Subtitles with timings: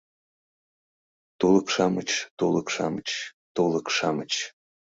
[1.39, 3.09] Тулык-шамыч, тулык-шамыч,
[3.55, 4.33] тулык-шамыч!»